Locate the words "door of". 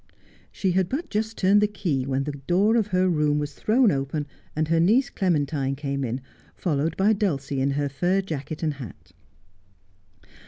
2.31-2.87